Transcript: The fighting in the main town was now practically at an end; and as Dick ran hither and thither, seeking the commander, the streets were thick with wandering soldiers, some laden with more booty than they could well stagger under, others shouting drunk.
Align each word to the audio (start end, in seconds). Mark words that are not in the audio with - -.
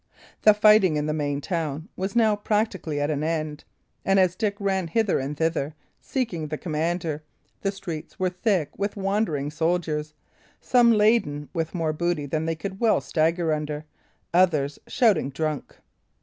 The 0.41 0.55
fighting 0.55 0.95
in 0.95 1.05
the 1.05 1.13
main 1.13 1.41
town 1.41 1.87
was 1.95 2.15
now 2.15 2.35
practically 2.35 2.99
at 2.99 3.11
an 3.11 3.21
end; 3.23 3.65
and 4.03 4.19
as 4.19 4.35
Dick 4.35 4.55
ran 4.59 4.87
hither 4.87 5.19
and 5.19 5.37
thither, 5.37 5.75
seeking 6.01 6.47
the 6.47 6.57
commander, 6.57 7.21
the 7.61 7.71
streets 7.71 8.17
were 8.17 8.31
thick 8.31 8.71
with 8.79 8.97
wandering 8.97 9.51
soldiers, 9.51 10.15
some 10.59 10.91
laden 10.91 11.49
with 11.53 11.75
more 11.75 11.93
booty 11.93 12.25
than 12.25 12.45
they 12.47 12.55
could 12.55 12.79
well 12.79 12.99
stagger 12.99 13.53
under, 13.53 13.85
others 14.33 14.79
shouting 14.87 15.29
drunk. 15.29 15.75